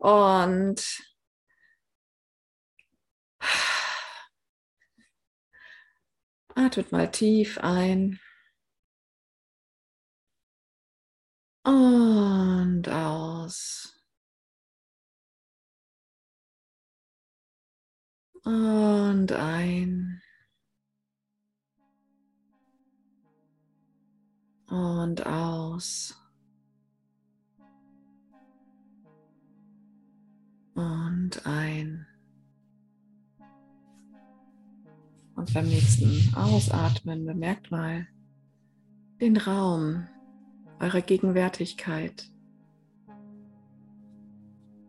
[0.00, 0.80] Und
[6.54, 8.18] atmet mal tief ein.
[11.64, 13.94] Und aus.
[18.44, 20.22] Und ein.
[24.68, 26.19] Und aus.
[30.80, 32.06] Und ein.
[35.36, 38.06] Und beim nächsten Ausatmen bemerkt mal
[39.20, 40.08] den Raum,
[40.78, 42.32] eurer Gegenwärtigkeit,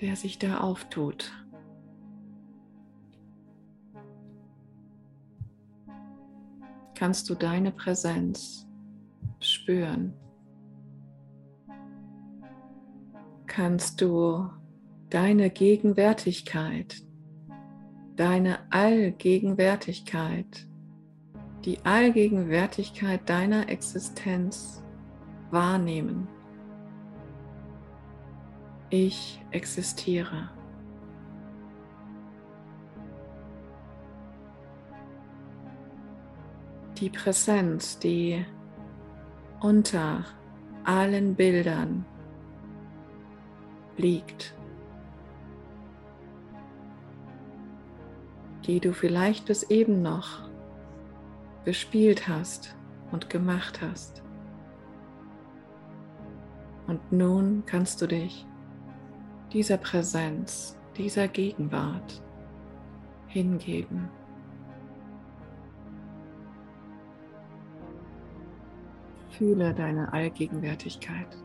[0.00, 1.30] der sich da auftut.
[6.96, 8.66] Kannst du deine Präsenz
[9.38, 10.14] spüren?
[13.46, 14.50] Kannst du
[15.10, 16.96] deine Gegenwärtigkeit,
[18.16, 20.66] deine Allgegenwärtigkeit,
[21.64, 24.82] die Allgegenwärtigkeit deiner Existenz
[25.50, 26.28] wahrnehmen.
[28.90, 30.50] Ich existiere.
[36.98, 38.44] Die Präsenz, die
[39.60, 40.24] unter
[40.84, 42.06] allen Bildern
[43.96, 44.54] liegt,
[48.66, 50.48] die du vielleicht bis eben noch
[51.64, 52.76] bespielt hast
[53.12, 54.22] und gemacht hast.
[56.86, 58.46] Und nun kannst du dich
[59.52, 62.22] dieser Präsenz, dieser Gegenwart
[63.28, 64.08] hingeben.
[69.30, 71.36] Fühle deine Allgegenwärtigkeit.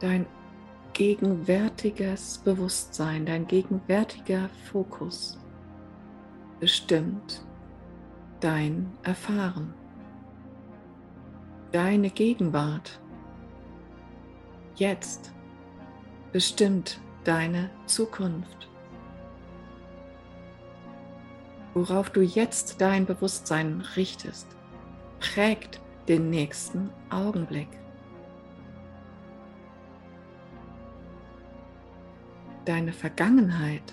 [0.00, 0.26] Dein
[0.94, 5.38] gegenwärtiges Bewusstsein, dein gegenwärtiger Fokus
[6.60, 7.44] bestimmt
[8.40, 9.74] dein Erfahren,
[11.72, 13.00] deine Gegenwart.
[14.76, 15.32] Jetzt
[16.32, 18.68] bestimmt deine Zukunft.
[21.74, 24.46] Worauf du jetzt dein Bewusstsein richtest,
[25.18, 27.68] prägt den nächsten Augenblick.
[32.64, 33.92] Deine Vergangenheit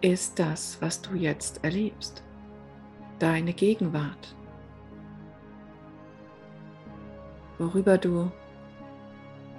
[0.00, 2.22] ist das, was du jetzt erlebst
[3.18, 4.34] deine Gegenwart,
[7.58, 8.30] worüber du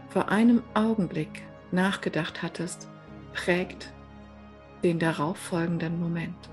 [0.09, 2.87] vor einem Augenblick nachgedacht hattest,
[3.33, 3.91] prägt
[4.83, 6.49] den darauffolgenden Moment,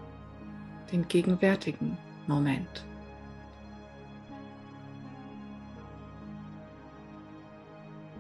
[0.93, 1.97] den gegenwärtigen
[2.27, 2.85] Moment.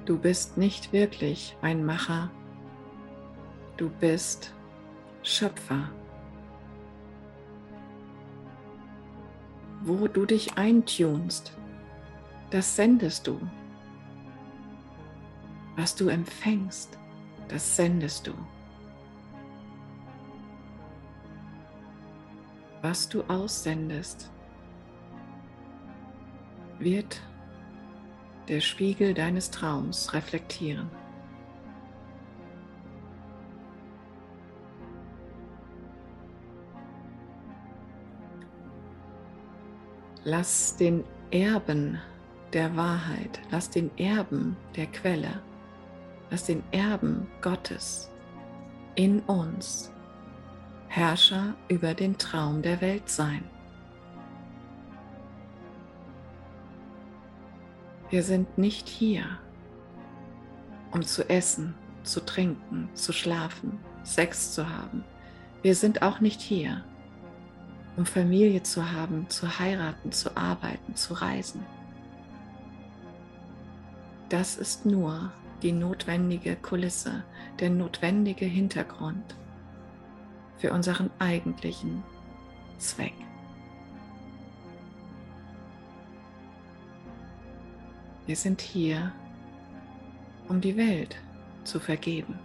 [0.04, 2.30] Du bist nicht wirklich ein Macher,
[3.76, 4.52] du bist
[5.22, 5.88] Schöpfer.
[9.84, 11.52] wo du dich eintunst,
[12.50, 13.38] das sendest du.
[15.76, 16.98] Was du empfängst,
[17.48, 18.32] das sendest du.
[22.80, 24.30] Was du aussendest,
[26.78, 27.20] wird
[28.48, 30.90] der Spiegel deines Traums reflektieren.
[40.26, 42.00] Lass den Erben
[42.54, 45.42] der Wahrheit, lass den Erben der Quelle,
[46.30, 48.10] lass den Erben Gottes
[48.94, 49.92] in uns
[50.88, 53.44] Herrscher über den Traum der Welt sein.
[58.08, 59.26] Wir sind nicht hier,
[60.92, 65.04] um zu essen, zu trinken, zu schlafen, Sex zu haben.
[65.60, 66.82] Wir sind auch nicht hier,
[67.96, 71.64] um Familie zu haben, zu heiraten, zu arbeiten, zu reisen.
[74.28, 75.32] Das ist nur
[75.62, 77.24] die notwendige Kulisse,
[77.60, 79.36] der notwendige Hintergrund
[80.58, 82.02] für unseren eigentlichen
[82.78, 83.14] Zweck.
[88.26, 89.12] Wir sind hier,
[90.48, 91.16] um die Welt
[91.64, 92.38] zu vergeben.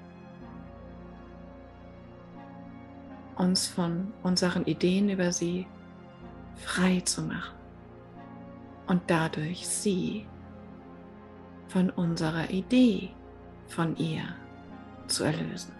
[3.39, 5.65] Uns von unseren Ideen über sie
[6.57, 7.56] frei zu machen
[8.88, 10.25] und dadurch sie
[11.69, 13.09] von unserer Idee
[13.68, 14.24] von ihr
[15.07, 15.71] zu erlösen.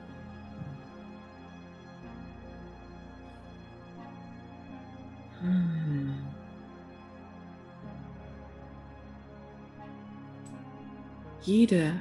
[5.42, 6.14] Hm.
[11.42, 11.94] Jede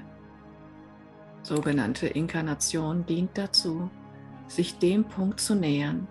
[1.42, 3.90] sogenannte Inkarnation dient dazu,
[4.48, 6.08] sich dem Punkt zu nähern,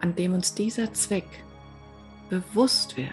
[0.00, 1.44] an dem uns dieser Zweck
[2.28, 3.10] bewusst wird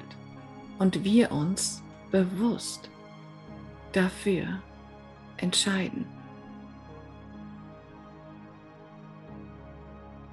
[0.80, 2.90] und wir uns bewusst
[3.92, 4.62] dafür
[5.38, 6.06] entscheiden.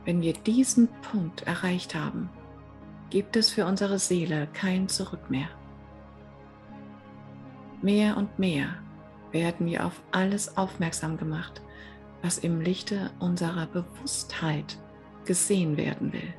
[0.04, 2.30] Wenn wir diesen Punkt erreicht haben,
[3.10, 5.48] gibt es für unsere Seele kein Zurück mehr.
[7.82, 8.68] Mehr und mehr
[9.32, 11.60] werden wir auf alles aufmerksam gemacht,
[12.22, 14.78] was im Lichte unserer Bewusstheit
[15.24, 16.34] gesehen werden will.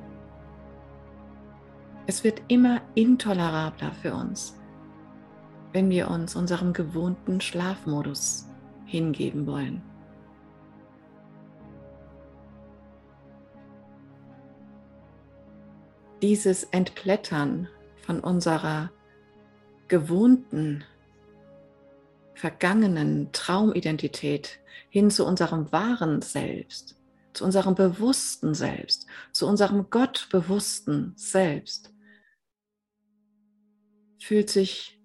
[2.06, 4.58] Es wird immer intolerabler für uns,
[5.72, 8.48] wenn wir uns unserem gewohnten Schlafmodus
[8.84, 9.82] hingeben wollen.
[16.20, 17.68] Dieses Entblättern
[18.02, 18.90] von unserer
[19.88, 20.84] gewohnten,
[22.40, 26.96] vergangenen Traumidentität hin zu unserem wahren Selbst,
[27.34, 31.92] zu unserem bewussten Selbst, zu unserem gottbewussten Selbst,
[34.18, 34.98] fühlt sich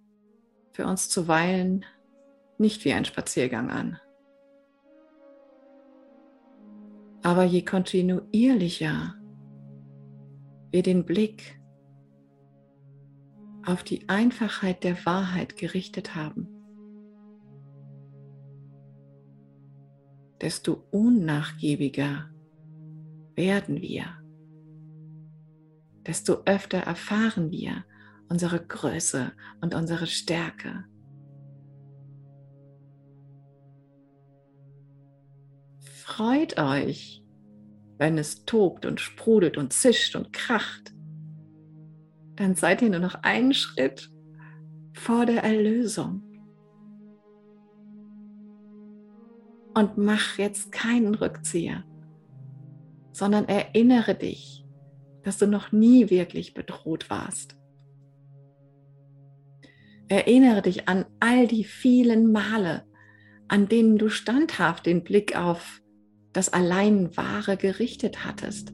[0.72, 1.86] für uns zuweilen
[2.58, 4.00] nicht wie ein Spaziergang an.
[7.22, 9.16] Aber je kontinuierlicher
[10.72, 11.60] wir den Blick
[13.66, 16.55] auf die Einfachheit der Wahrheit gerichtet haben,
[20.46, 22.30] desto unnachgiebiger
[23.34, 24.06] werden wir,
[26.06, 27.84] desto öfter erfahren wir
[28.30, 29.32] unsere Größe
[29.62, 30.86] und unsere Stärke.
[35.80, 37.24] Freut euch,
[37.98, 40.94] wenn es tobt und sprudelt und zischt und kracht.
[42.36, 44.12] Dann seid ihr nur noch einen Schritt
[44.94, 46.22] vor der Erlösung.
[49.76, 51.84] Und mach jetzt keinen Rückzieher,
[53.12, 54.66] sondern erinnere dich,
[55.24, 57.58] dass du noch nie wirklich bedroht warst.
[60.08, 62.84] Erinnere dich an all die vielen Male,
[63.48, 65.82] an denen du standhaft den Blick auf
[66.32, 68.74] das allein Wahre gerichtet hattest.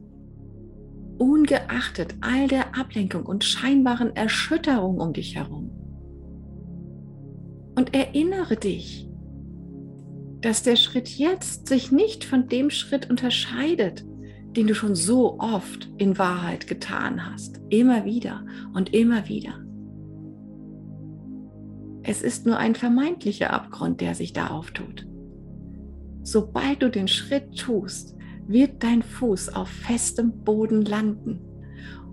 [1.18, 5.70] Ungeachtet all der Ablenkung und scheinbaren Erschütterung um dich herum.
[7.76, 9.08] Und erinnere dich,
[10.42, 14.04] dass der Schritt jetzt sich nicht von dem Schritt unterscheidet,
[14.56, 17.60] den du schon so oft in Wahrheit getan hast.
[17.70, 18.44] Immer wieder
[18.74, 19.64] und immer wieder.
[22.02, 25.06] Es ist nur ein vermeintlicher Abgrund, der sich da auftut.
[26.24, 28.16] Sobald du den Schritt tust,
[28.46, 31.40] wird dein Fuß auf festem Boden landen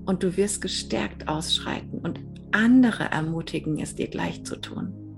[0.05, 2.19] und du wirst gestärkt ausschreiten und
[2.51, 5.08] andere ermutigen, es dir gleich zu tun.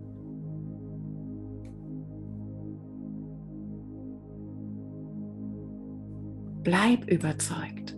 [6.64, 7.98] Bleib überzeugt.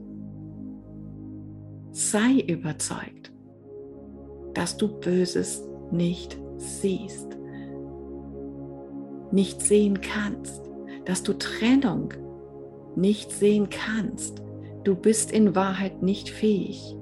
[1.91, 3.33] Sei überzeugt,
[4.53, 5.61] dass du Böses
[5.91, 7.37] nicht siehst,
[9.31, 10.61] nicht sehen kannst,
[11.03, 12.13] dass du Trennung
[12.95, 14.41] nicht sehen kannst.
[14.85, 16.95] Du bist in Wahrheit nicht fähig,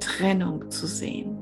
[0.00, 1.38] Trennung zu sehen.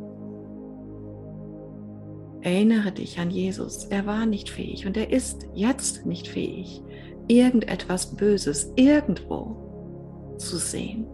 [2.42, 3.86] Erinnere dich an Jesus.
[3.86, 6.82] Er war nicht fähig und er ist jetzt nicht fähig,
[7.28, 11.06] irgendetwas Böses irgendwo zu sehen.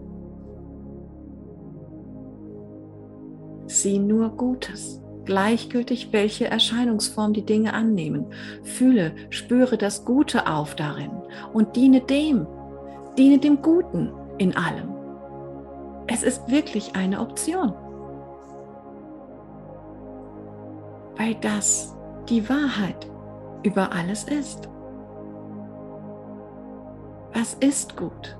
[3.66, 8.26] Sieh nur Gutes gleichgültig, welche Erscheinungsform die Dinge annehmen.
[8.62, 11.11] Fühle, spüre das Gute auf darin
[11.52, 12.47] und diene dem,
[13.18, 14.90] diene dem Guten in allem.
[16.06, 17.73] Es ist wirklich eine Option.
[21.16, 21.97] Weil das
[22.28, 23.11] die Wahrheit
[23.62, 24.68] über alles ist.
[27.36, 28.38] Was ist gut?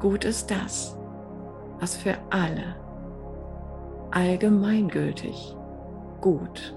[0.00, 0.96] Gut ist das,
[1.78, 2.74] was für alle
[4.10, 5.54] allgemeingültig
[6.22, 6.74] gut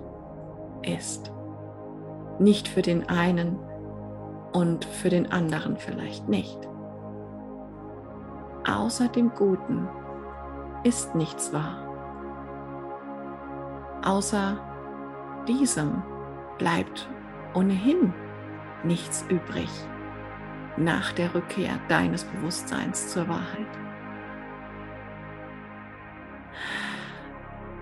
[0.82, 1.32] ist.
[2.38, 3.58] Nicht für den einen
[4.52, 6.60] und für den anderen vielleicht nicht.
[8.70, 9.88] Außer dem Guten
[10.84, 11.78] ist nichts wahr.
[14.04, 14.58] Außer
[15.48, 16.04] diesem
[16.58, 17.08] bleibt
[17.54, 18.14] ohnehin
[18.84, 19.70] nichts übrig
[20.84, 23.68] nach der Rückkehr deines Bewusstseins zur Wahrheit.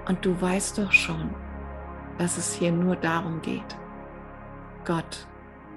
[0.08, 1.30] Und du weißt doch schon,
[2.18, 3.78] dass es hier nur darum geht,
[4.86, 5.28] Gott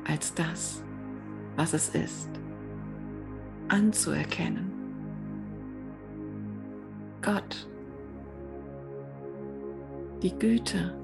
[0.09, 0.83] als das,
[1.57, 2.31] was es ist,
[3.69, 4.73] anzuerkennen.
[7.21, 7.69] Gott,
[10.23, 10.95] die Güte,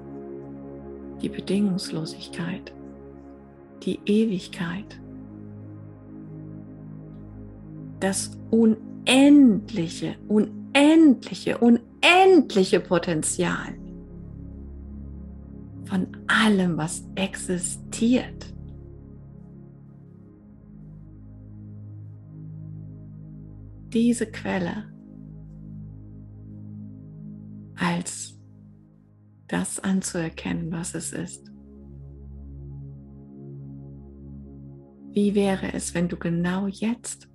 [1.21, 2.73] die Bedingungslosigkeit,
[3.83, 4.99] die Ewigkeit,
[7.99, 13.75] das unendliche, unendliche, unendliche Potenzial
[15.85, 18.53] von allem, was existiert.
[23.91, 24.85] Diese Quelle
[27.75, 28.39] als
[29.47, 31.51] das anzuerkennen, was es ist.
[35.11, 37.28] Wie wäre es, wenn du genau jetzt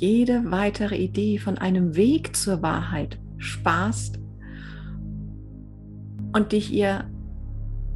[0.00, 4.18] jede weitere Idee von einem Weg zur Wahrheit sparst
[6.32, 7.10] und dich ihr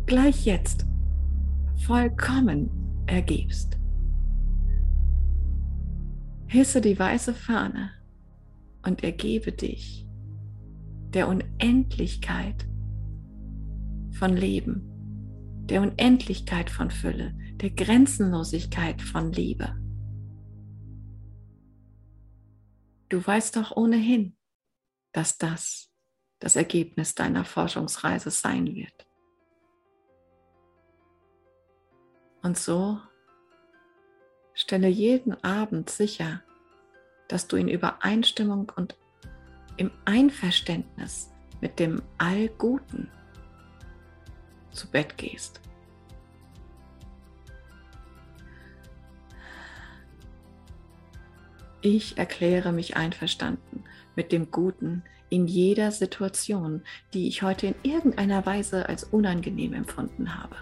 [0.04, 0.86] gleich jetzt
[1.86, 2.70] vollkommen
[3.06, 3.78] ergibst?
[6.46, 7.90] Hisse die weiße Fahne
[8.84, 10.06] und ergebe dich
[11.14, 12.66] der Unendlichkeit
[14.10, 14.82] von Leben,
[15.70, 19.83] der Unendlichkeit von Fülle, der Grenzenlosigkeit von Liebe.
[23.14, 24.36] Du weißt doch ohnehin,
[25.12, 25.88] dass das
[26.40, 29.06] das Ergebnis deiner Forschungsreise sein wird.
[32.42, 33.00] Und so
[34.52, 36.42] stelle jeden Abend sicher,
[37.28, 38.98] dass du in Übereinstimmung und
[39.76, 41.30] im Einverständnis
[41.60, 43.12] mit dem Allguten
[44.72, 45.60] zu Bett gehst.
[51.86, 53.84] Ich erkläre mich einverstanden
[54.16, 56.80] mit dem Guten in jeder Situation,
[57.12, 60.56] die ich heute in irgendeiner Weise als unangenehm empfunden habe.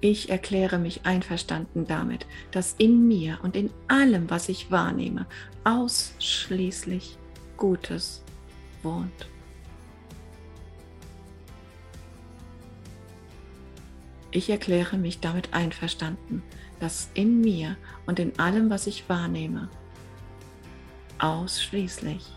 [0.00, 5.26] Ich erkläre mich einverstanden damit, dass in mir und in allem, was ich wahrnehme,
[5.62, 7.18] ausschließlich
[7.56, 8.24] Gutes
[8.82, 9.31] wohnt.
[14.34, 16.42] Ich erkläre mich damit einverstanden,
[16.80, 19.68] dass in mir und in allem, was ich wahrnehme,
[21.18, 22.32] ausschließlich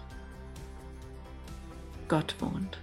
[2.10, 2.80] Gott wohnt.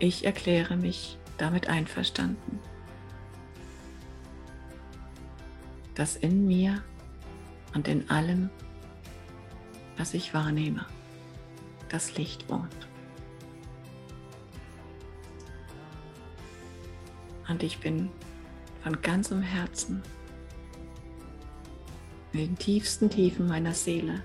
[0.00, 2.58] Ich erkläre mich damit einverstanden,
[5.94, 6.82] dass in mir
[7.74, 8.50] und in allem,
[9.96, 10.84] was ich wahrnehme,
[11.88, 12.88] das Licht wohnt.
[17.48, 18.10] Und ich bin
[18.82, 20.02] von ganzem Herzen
[22.32, 24.22] in den tiefsten Tiefen meiner Seele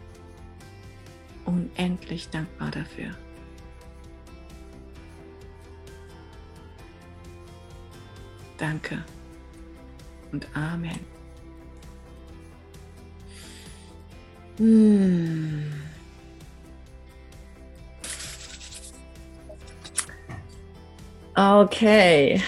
[1.45, 3.11] unendlich dankbar dafür.
[8.57, 9.03] Danke
[10.31, 10.99] und Amen.
[14.57, 15.82] Hm.
[21.35, 22.43] Okay.